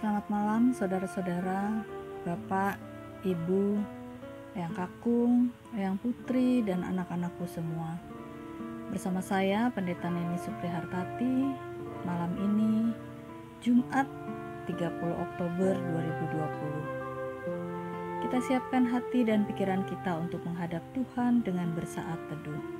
[0.00, 1.84] Selamat malam saudara-saudara,
[2.24, 2.80] Bapak,
[3.20, 3.76] Ibu,
[4.56, 8.00] Eyang Kakung, Eyang Putri, dan anak-anakku semua.
[8.88, 11.52] Bersama saya Pendeta Neni Suprihartati,
[12.08, 12.96] malam ini
[13.60, 14.08] Jumat
[14.72, 14.80] 30
[15.20, 18.24] Oktober 2020.
[18.24, 22.79] Kita siapkan hati dan pikiran kita untuk menghadap Tuhan dengan bersaat teduh.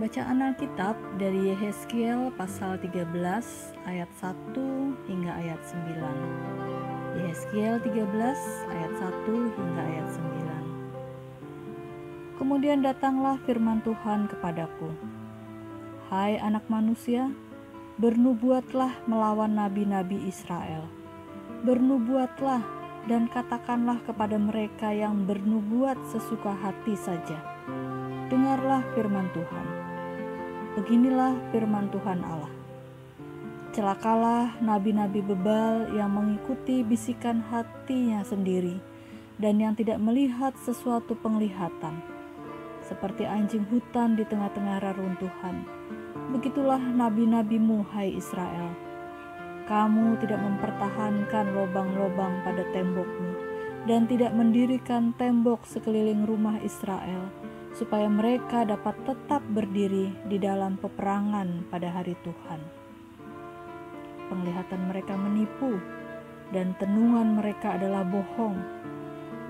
[0.00, 3.04] Bacaan Alkitab dari Yehezkiel pasal 13
[3.84, 4.56] ayat 1
[5.12, 7.20] hingga ayat 9.
[7.20, 8.08] Yehezkiel 13
[8.72, 9.28] ayat 1
[9.60, 10.08] hingga ayat
[12.32, 12.40] 9.
[12.40, 14.88] Kemudian datanglah firman Tuhan kepadaku.
[16.08, 17.28] Hai anak manusia,
[18.00, 20.88] bernubuatlah melawan nabi-nabi Israel.
[21.68, 22.64] Bernubuatlah
[23.04, 27.36] dan katakanlah kepada mereka yang bernubuat sesuka hati saja.
[28.32, 29.79] Dengarlah firman Tuhan
[30.70, 32.54] Beginilah firman Tuhan Allah.
[33.74, 38.78] Celakalah nabi-nabi bebal yang mengikuti bisikan hatinya sendiri
[39.42, 41.98] dan yang tidak melihat sesuatu penglihatan.
[42.86, 45.66] Seperti anjing hutan di tengah-tengah reruntuhan.
[46.38, 48.70] Begitulah nabi-nabimu hai Israel.
[49.66, 53.34] Kamu tidak mempertahankan lobang-lobang pada tembokmu
[53.90, 61.70] dan tidak mendirikan tembok sekeliling rumah Israel supaya mereka dapat tetap berdiri di dalam peperangan
[61.70, 62.60] pada hari Tuhan.
[64.30, 65.78] Penglihatan mereka menipu,
[66.50, 68.58] dan tenungan mereka adalah bohong.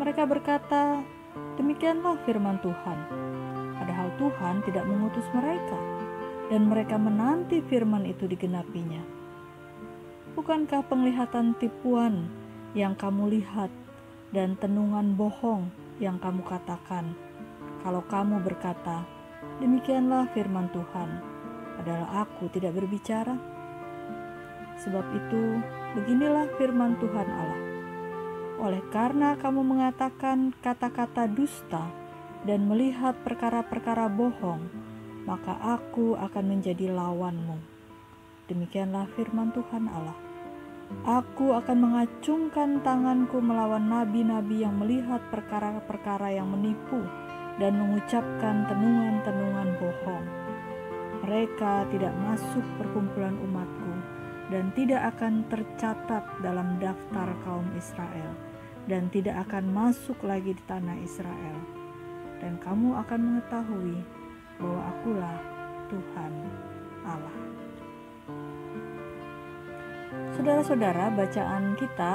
[0.01, 1.01] Mereka berkata,
[1.57, 2.99] "Demikianlah firman Tuhan."
[3.81, 5.81] Padahal Tuhan tidak mengutus mereka,
[6.53, 9.01] dan mereka menanti firman itu digenapinya.
[10.37, 12.29] Bukankah penglihatan tipuan
[12.77, 13.73] yang kamu lihat
[14.31, 17.17] dan tenungan bohong yang kamu katakan?
[17.81, 19.09] Kalau kamu berkata,
[19.57, 21.11] "Demikianlah firman Tuhan,"
[21.81, 23.41] padahal aku tidak berbicara.
[24.85, 25.65] Sebab itu,
[25.97, 27.63] beginilah firman Tuhan Allah:
[28.61, 31.89] oleh karena kamu mengatakan kata-kata dusta
[32.45, 34.69] dan melihat perkara-perkara bohong,
[35.25, 37.57] maka aku akan menjadi lawanmu.
[38.53, 40.19] Demikianlah firman Tuhan Allah.
[41.07, 47.01] Aku akan mengacungkan tanganku melawan nabi-nabi yang melihat perkara-perkara yang menipu
[47.59, 50.27] dan mengucapkan tenungan-tenungan bohong.
[51.27, 53.93] Mereka tidak masuk perkumpulan umatku
[54.51, 58.35] dan tidak akan tercatat dalam daftar kaum Israel
[58.89, 61.59] dan tidak akan masuk lagi di tanah Israel.
[62.41, 64.01] Dan kamu akan mengetahui
[64.57, 65.39] bahwa akulah
[65.93, 66.33] Tuhan
[67.05, 67.39] Allah.
[70.35, 72.15] Saudara-saudara, bacaan kita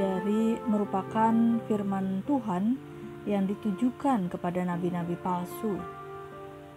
[0.00, 1.32] dari merupakan
[1.68, 2.95] firman Tuhan
[3.26, 5.76] yang ditujukan kepada nabi-nabi palsu.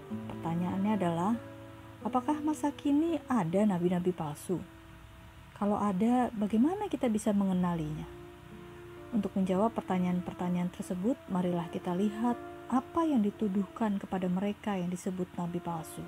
[0.09, 1.33] Pertanyaannya adalah,
[2.01, 4.57] apakah masa kini ada nabi-nabi palsu?
[5.55, 8.09] Kalau ada, bagaimana kita bisa mengenalinya?
[9.13, 12.37] Untuk menjawab pertanyaan-pertanyaan tersebut, marilah kita lihat
[12.69, 16.01] apa yang dituduhkan kepada mereka yang disebut nabi palsu.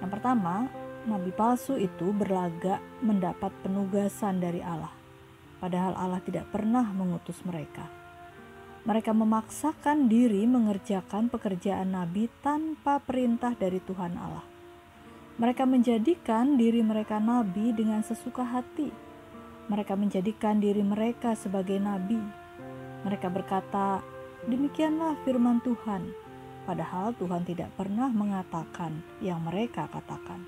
[0.00, 0.68] Yang pertama,
[1.04, 4.92] nabi palsu itu berlagak mendapat penugasan dari Allah,
[5.60, 7.97] padahal Allah tidak pernah mengutus mereka.
[8.86, 14.46] Mereka memaksakan diri mengerjakan pekerjaan nabi tanpa perintah dari Tuhan Allah.
[15.38, 18.90] Mereka menjadikan diri mereka nabi dengan sesuka hati.
[19.66, 22.22] Mereka menjadikan diri mereka sebagai nabi.
[23.02, 23.98] Mereka berkata,
[24.46, 26.14] "Demikianlah firman Tuhan."
[26.62, 30.44] Padahal Tuhan tidak pernah mengatakan yang mereka katakan.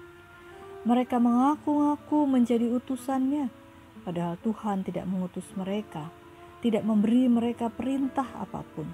[0.87, 3.49] Mereka mengaku-ngaku menjadi utusannya,
[4.05, 6.20] padahal Tuhan tidak mengutus mereka
[6.61, 8.89] tidak memberi mereka perintah apa pun.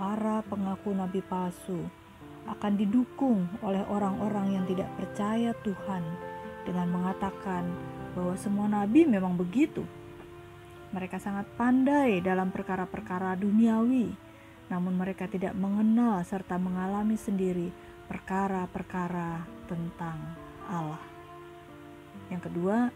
[0.00, 1.84] Para pengaku nabi palsu
[2.48, 6.00] akan didukung oleh orang-orang yang tidak percaya Tuhan
[6.64, 7.68] dengan mengatakan
[8.16, 9.84] bahwa semua nabi memang begitu.
[10.90, 14.10] Mereka sangat pandai dalam perkara-perkara duniawi,
[14.72, 17.70] namun mereka tidak mengenal serta mengalami sendiri
[18.10, 20.18] perkara-perkara tentang
[20.66, 20.98] Allah.
[22.26, 22.90] Yang kedua,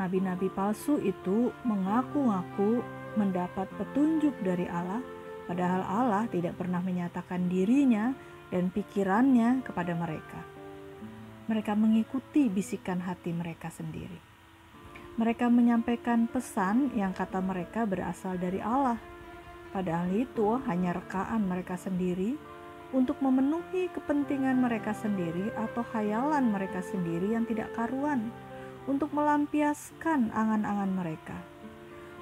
[0.00, 2.80] Nabi-nabi palsu itu mengaku-ngaku
[3.20, 5.04] mendapat petunjuk dari Allah,
[5.44, 8.16] padahal Allah tidak pernah menyatakan dirinya
[8.48, 10.40] dan pikirannya kepada mereka.
[11.48, 14.16] Mereka mengikuti bisikan hati mereka sendiri.
[15.20, 18.96] Mereka menyampaikan pesan yang kata mereka berasal dari Allah,
[19.76, 22.40] padahal itu hanya rekaan mereka sendiri
[22.96, 28.32] untuk memenuhi kepentingan mereka sendiri atau khayalan mereka sendiri yang tidak karuan
[28.86, 31.38] untuk melampiaskan angan-angan mereka.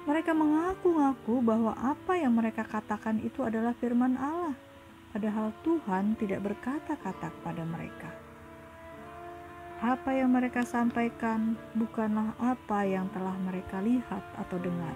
[0.01, 4.57] Mereka mengaku-ngaku bahwa apa yang mereka katakan itu adalah firman Allah,
[5.13, 8.09] padahal Tuhan tidak berkata-kata kepada mereka.
[9.81, 14.93] Apa yang mereka sampaikan bukanlah apa yang telah mereka lihat atau dengar.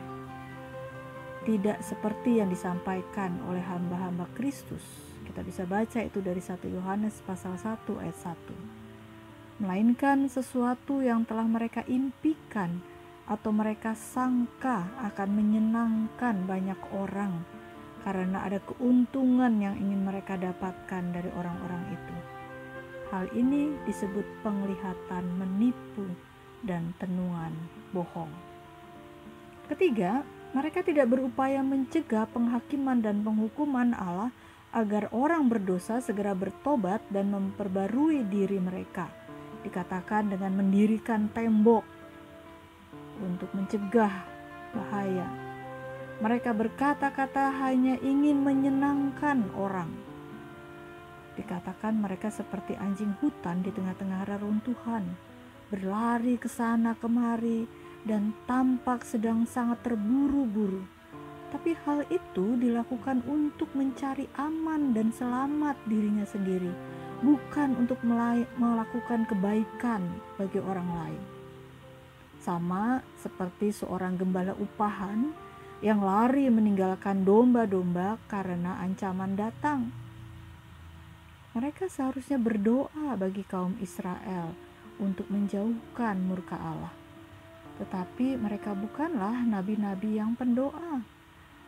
[1.45, 4.81] Tidak seperti yang disampaikan oleh hamba-hamba Kristus.
[5.25, 8.74] Kita bisa baca itu dari 1 Yohanes pasal 1 ayat 1.
[9.55, 12.83] Melainkan sesuatu yang telah mereka impikan
[13.23, 17.39] atau mereka sangka akan menyenangkan banyak orang
[18.03, 22.15] karena ada keuntungan yang ingin mereka dapatkan dari orang-orang itu.
[23.15, 26.03] Hal ini disebut penglihatan menipu
[26.67, 27.55] dan tenungan
[27.95, 28.29] bohong.
[29.71, 34.35] Ketiga, mereka tidak berupaya mencegah penghakiman dan penghukuman Allah
[34.75, 39.24] agar orang berdosa segera bertobat dan memperbarui diri mereka.
[39.65, 41.81] Dikatakan dengan mendirikan tembok
[43.17, 44.13] untuk mencegah
[44.77, 45.25] bahaya.
[46.21, 49.91] Mereka berkata-kata hanya ingin menyenangkan orang.
[51.35, 55.03] Dikatakan mereka seperti anjing hutan di tengah-tengah reruntuhan,
[55.67, 57.67] berlari ke sana kemari
[58.07, 60.87] dan tampak sedang sangat terburu-buru.
[61.51, 66.71] Tapi hal itu dilakukan untuk mencari aman dan selamat dirinya sendiri,
[67.25, 67.97] bukan untuk
[68.61, 70.05] melakukan kebaikan
[70.37, 71.23] bagi orang lain
[72.45, 75.33] sama seperti seorang gembala upahan
[75.81, 79.89] yang lari meninggalkan domba-domba karena ancaman datang.
[81.57, 84.53] Mereka seharusnya berdoa bagi kaum Israel
[85.01, 86.93] untuk menjauhkan murka Allah.
[87.81, 91.01] Tetapi mereka bukanlah nabi-nabi yang pendoa,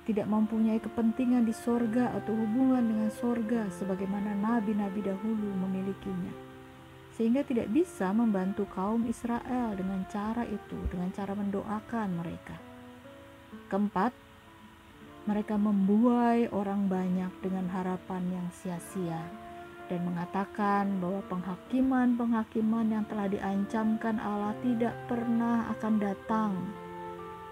[0.08, 6.48] tidak mempunyai kepentingan di sorga atau hubungan dengan sorga sebagaimana nabi-nabi dahulu memilikinya
[7.18, 12.54] sehingga tidak bisa membantu kaum Israel dengan cara itu, dengan cara mendoakan mereka.
[13.74, 14.14] Keempat,
[15.26, 19.18] mereka membuai orang banyak dengan harapan yang sia-sia
[19.90, 26.54] dan mengatakan bahwa penghakiman-penghakiman yang telah diancamkan Allah tidak pernah akan datang.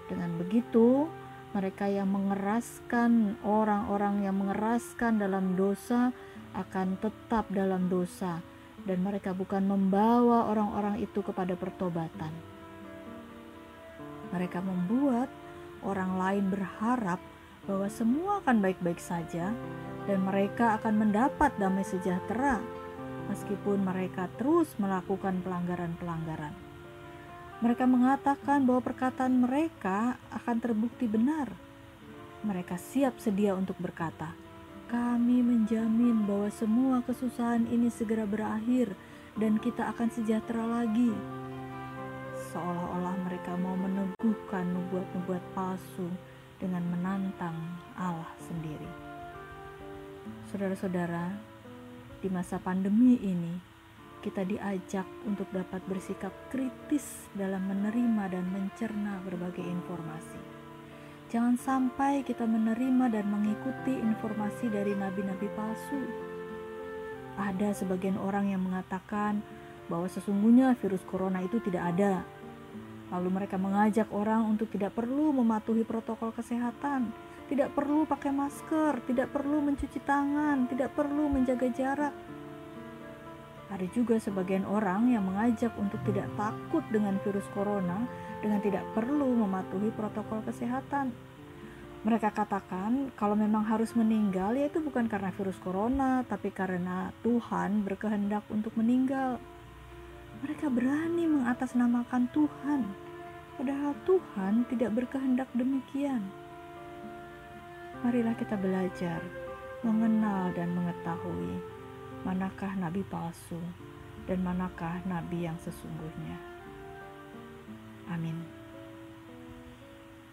[0.05, 1.09] Dengan begitu,
[1.55, 6.11] mereka yang mengeraskan orang-orang yang mengeraskan dalam dosa
[6.51, 8.43] akan tetap dalam dosa
[8.83, 12.35] dan mereka bukan membawa orang-orang itu kepada pertobatan.
[14.35, 15.31] Mereka membuat
[15.79, 17.23] orang lain berharap
[17.63, 19.55] bahwa semua akan baik-baik saja
[20.11, 22.59] dan mereka akan mendapat damai sejahtera
[23.31, 26.64] meskipun mereka terus melakukan pelanggaran-pelanggaran.
[27.63, 31.51] Mereka mengatakan bahwa perkataan mereka akan terbukti benar.
[32.43, 34.35] Mereka siap sedia untuk berkata,
[34.91, 38.93] kami menjamin bahwa semua kesusahan ini segera berakhir
[39.39, 41.09] dan kita akan sejahtera lagi.
[42.51, 46.07] Seolah-olah mereka mau meneguhkan nubuat-nubuat palsu
[46.59, 47.55] dengan menantang
[47.99, 48.87] Allah sendiri.
[50.51, 51.35] Saudara-saudara,
[52.23, 53.74] di masa pandemi ini,
[54.25, 60.55] kita diajak untuk dapat bersikap kritis dalam menerima dan mencerna berbagai informasi
[61.35, 65.99] Jangan sampai kita menerima dan mengikuti informasi dari nabi-nabi palsu.
[67.35, 69.43] Ada sebagian orang yang mengatakan
[69.91, 72.23] bahwa sesungguhnya virus corona itu tidak ada.
[73.09, 77.09] Lalu mereka mengajak orang untuk tidak perlu mematuhi protokol kesehatan,
[77.49, 82.13] tidak perlu pakai masker, tidak perlu mencuci tangan, tidak perlu menjaga jarak.
[83.65, 88.05] Ada juga sebagian orang yang mengajak untuk tidak takut dengan virus corona
[88.45, 91.09] dengan tidak perlu mematuhi protokol kesehatan.
[92.05, 98.45] Mereka katakan kalau memang harus meninggal yaitu bukan karena virus corona, tapi karena Tuhan berkehendak
[98.53, 99.41] untuk meninggal.
[100.45, 102.85] Mereka berani mengatasnamakan Tuhan,
[103.57, 106.21] padahal Tuhan tidak berkehendak demikian.
[108.05, 109.17] Marilah kita belajar
[109.81, 111.74] mengenal dan mengetahui
[112.25, 113.61] manakah nabi palsu
[114.25, 116.41] dan manakah nabi yang sesungguhnya.
[118.09, 118.33] Amin.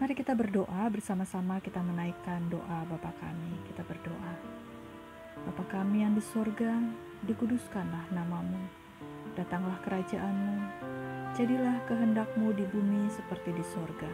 [0.01, 3.55] Mari kita berdoa bersama-sama kita menaikkan doa Bapa kami.
[3.69, 4.35] Kita berdoa.
[5.47, 6.81] Bapa kami yang di sorga,
[7.29, 8.65] dikuduskanlah namamu.
[9.37, 10.59] Datanglah kerajaanmu.
[11.37, 14.11] Jadilah kehendakmu di bumi seperti di sorga.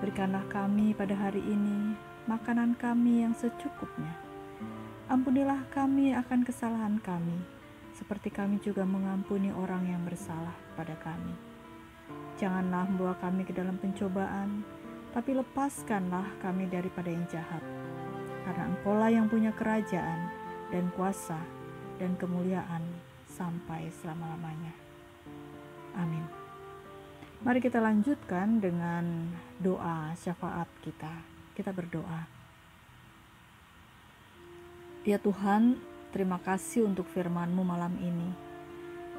[0.00, 1.94] Berikanlah kami pada hari ini
[2.24, 4.29] makanan kami yang secukupnya.
[5.10, 7.42] Ampunilah kami akan kesalahan kami,
[7.98, 11.50] seperti kami juga mengampuni orang yang bersalah pada kami
[12.40, 14.64] Janganlah membawa kami ke dalam pencobaan,
[15.12, 17.60] tapi lepaskanlah kami daripada yang jahat.
[18.48, 20.32] Karena engkaulah yang punya kerajaan
[20.72, 21.36] dan kuasa
[22.00, 22.80] dan kemuliaan
[23.28, 24.72] sampai selama-lamanya.
[26.00, 26.24] Amin.
[27.44, 31.12] Mari kita lanjutkan dengan doa syafaat kita.
[31.52, 32.39] Kita berdoa.
[35.00, 35.80] Ya Tuhan,
[36.12, 38.36] terima kasih untuk firman-Mu malam ini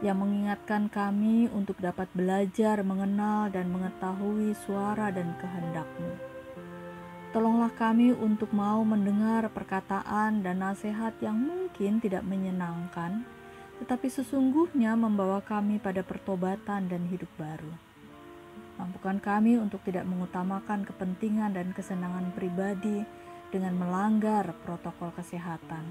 [0.05, 6.13] yang mengingatkan kami untuk dapat belajar mengenal dan mengetahui suara dan kehendak-Mu.
[7.33, 13.25] Tolonglah kami untuk mau mendengar perkataan dan nasihat yang mungkin tidak menyenangkan,
[13.81, 17.73] tetapi sesungguhnya membawa kami pada pertobatan dan hidup baru.
[18.77, 23.01] Mampukan kami untuk tidak mengutamakan kepentingan dan kesenangan pribadi
[23.51, 25.83] dengan melanggar protokol kesehatan.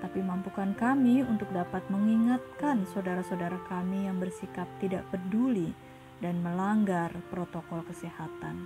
[0.00, 5.76] Tapi mampukan kami untuk dapat mengingatkan saudara-saudara kami yang bersikap tidak peduli
[6.24, 8.64] dan melanggar protokol kesehatan.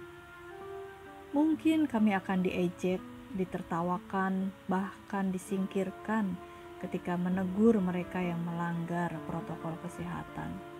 [1.34, 3.02] Mungkin kami akan diejek,
[3.34, 6.38] ditertawakan, bahkan disingkirkan
[6.78, 10.74] ketika menegur mereka yang melanggar protokol kesehatan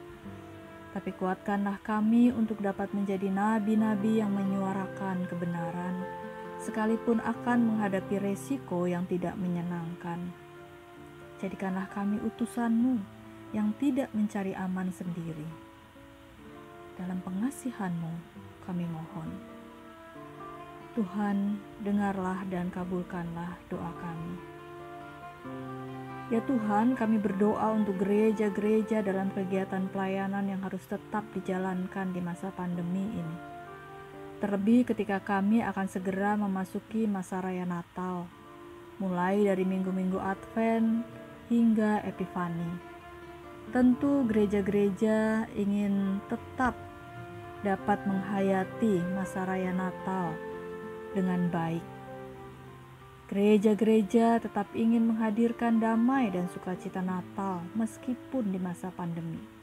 [0.95, 6.07] tapi kuatkanlah kami untuk dapat menjadi nabi-nabi yang menyuarakan kebenaran,
[6.63, 10.31] sekalipun akan menghadapi resiko yang tidak menyenangkan.
[11.43, 13.03] Jadikanlah kami utusanmu
[13.55, 15.47] yang tidak mencari aman sendiri.
[16.95, 18.13] Dalam pengasihanmu
[18.67, 19.31] kami mohon.
[20.95, 24.35] Tuhan, dengarlah dan kabulkanlah doa kami.
[26.33, 32.49] Ya Tuhan, kami berdoa untuk gereja-gereja dalam kegiatan pelayanan yang harus tetap dijalankan di masa
[32.55, 33.54] pandemi ini.
[34.43, 38.27] Terlebih ketika kami akan segera memasuki masa raya Natal,
[38.99, 41.07] mulai dari minggu-minggu Advent
[41.51, 42.95] hingga Epifani.
[43.71, 46.75] Tentu gereja-gereja ingin tetap
[47.63, 50.37] dapat menghayati masa raya Natal
[51.17, 51.95] dengan baik
[53.25, 59.54] Gereja-gereja tetap ingin menghadirkan damai dan sukacita Natal meskipun di masa pandemi.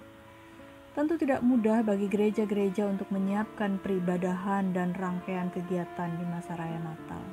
[0.92, 7.24] Tentu tidak mudah bagi gereja-gereja untuk menyiapkan peribadahan dan rangkaian kegiatan di masa raya Natal.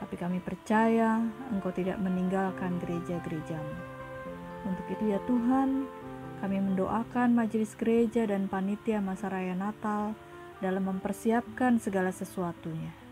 [0.00, 1.20] Tapi kami percaya
[1.52, 3.76] Engkau tidak meninggalkan gereja-gerejamu.
[4.64, 5.84] Untuk itu ya Tuhan,
[6.40, 10.16] kami mendoakan majelis gereja dan panitia masa raya Natal
[10.64, 13.04] dalam mempersiapkan segala sesuatunya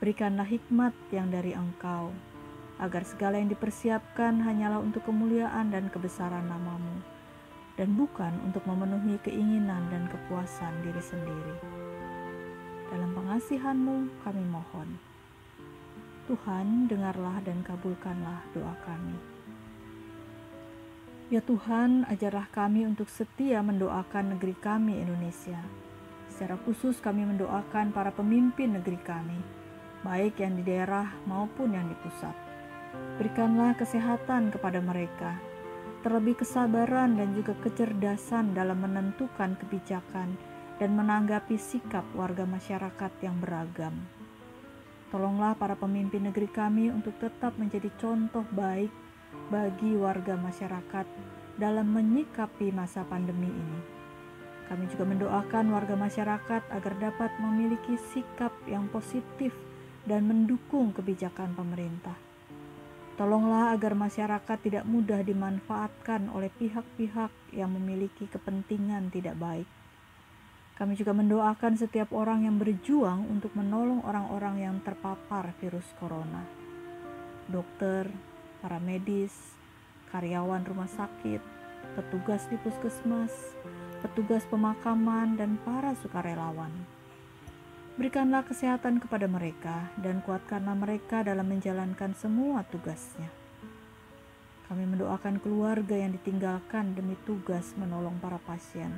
[0.00, 2.08] Berikanlah hikmat yang dari Engkau,
[2.80, 7.04] agar segala yang dipersiapkan hanyalah untuk kemuliaan dan kebesaran namamu,
[7.80, 11.56] dan bukan untuk memenuhi keinginan dan kepuasan diri sendiri.
[12.92, 15.00] Dalam pengasihanmu kami mohon.
[16.28, 19.16] Tuhan, dengarlah dan kabulkanlah doa kami.
[21.32, 25.64] Ya Tuhan, ajarlah kami untuk setia mendoakan negeri kami Indonesia.
[26.28, 29.40] Secara khusus kami mendoakan para pemimpin negeri kami,
[30.04, 32.36] baik yang di daerah maupun yang di pusat.
[33.16, 35.38] Berikanlah kesehatan kepada mereka,
[36.00, 40.34] terlebih kesabaran dan juga kecerdasan dalam menentukan kebijakan
[40.80, 43.92] dan menanggapi sikap warga masyarakat yang beragam.
[45.12, 48.88] Tolonglah para pemimpin negeri kami untuk tetap menjadi contoh baik
[49.52, 51.06] bagi warga masyarakat
[51.60, 53.80] dalam menyikapi masa pandemi ini.
[54.70, 59.50] Kami juga mendoakan warga masyarakat agar dapat memiliki sikap yang positif
[60.06, 62.29] dan mendukung kebijakan pemerintah.
[63.20, 69.68] Tolonglah agar masyarakat tidak mudah dimanfaatkan oleh pihak-pihak yang memiliki kepentingan tidak baik.
[70.80, 76.48] Kami juga mendoakan setiap orang yang berjuang untuk menolong orang-orang yang terpapar virus corona.
[77.44, 78.08] Dokter,
[78.64, 79.36] para medis,
[80.08, 81.44] karyawan rumah sakit,
[82.00, 83.52] petugas di puskesmas,
[84.00, 86.72] petugas pemakaman, dan para sukarelawan.
[87.98, 93.26] Berikanlah kesehatan kepada mereka dan kuatkanlah mereka dalam menjalankan semua tugasnya.
[94.70, 98.94] Kami mendoakan keluarga yang ditinggalkan demi tugas menolong para pasien.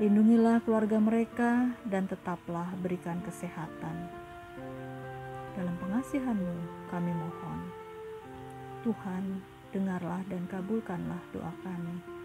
[0.00, 4.08] Lindungilah keluarga mereka dan tetaplah berikan kesehatan.
[5.52, 7.60] Dalam pengasihanmu kami mohon.
[8.80, 9.44] Tuhan,
[9.76, 12.21] dengarlah dan kabulkanlah doa kami.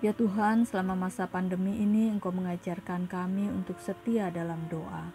[0.00, 5.12] Ya Tuhan, selama masa pandemi ini Engkau mengajarkan kami untuk setia dalam doa.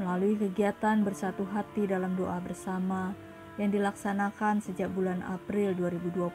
[0.00, 3.12] Melalui kegiatan bersatu hati dalam doa bersama
[3.60, 6.32] yang dilaksanakan sejak bulan April 2020,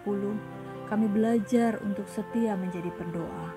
[0.94, 3.50] kami belajar untuk setia menjadi pendoa.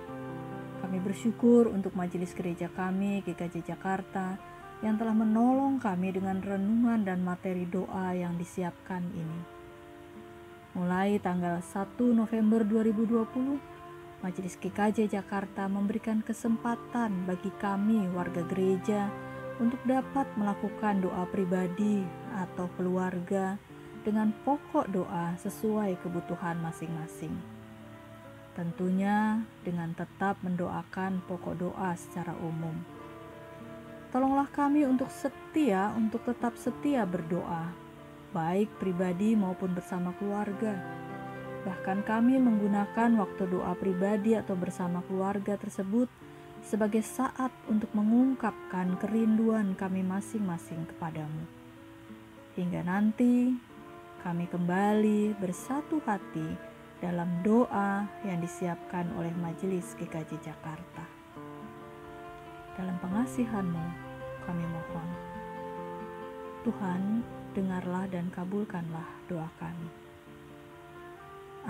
[0.81, 4.41] Kami bersyukur untuk majelis gereja kami, GKJ Jakarta,
[4.81, 9.41] yang telah menolong kami dengan renungan dan materi doa yang disiapkan ini.
[10.73, 13.78] Mulai tanggal 1 November 2020,
[14.19, 19.07] Majelis GKJ Jakarta memberikan kesempatan bagi kami warga gereja
[19.63, 22.03] untuk dapat melakukan doa pribadi
[22.35, 23.55] atau keluarga
[24.03, 27.31] dengan pokok doa sesuai kebutuhan masing-masing.
[28.59, 32.75] Tentunya dengan tetap mendoakan pokok doa secara umum.
[34.11, 37.71] Tolonglah kami untuk setia, untuk tetap setia berdoa,
[38.35, 41.07] baik pribadi maupun bersama keluarga.
[41.67, 46.07] Bahkan kami menggunakan waktu doa pribadi atau bersama keluarga tersebut
[46.63, 51.49] sebagai saat untuk mengungkapkan kerinduan kami masing-masing kepadamu.
[52.55, 53.55] Hingga nanti
[54.23, 56.47] kami kembali bersatu hati
[56.99, 61.07] dalam doa yang disiapkan oleh Majelis GKJ Jakarta.
[62.75, 63.87] Dalam pengasihanmu
[64.47, 65.09] kami mohon.
[66.67, 67.23] Tuhan,
[67.55, 70.08] dengarlah dan kabulkanlah doa kami.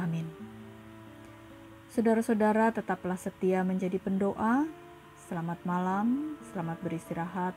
[0.08, 0.24] Amin.
[1.92, 4.64] Saudara-saudara tetaplah setia menjadi pendoa.
[5.28, 7.52] Selamat malam, selamat beristirahat.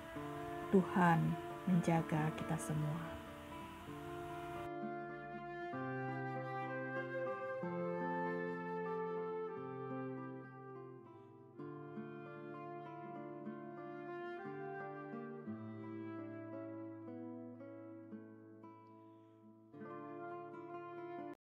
[0.75, 1.31] Tuhan
[1.63, 3.21] menjaga kita semua.